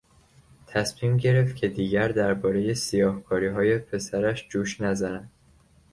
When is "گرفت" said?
1.17-1.55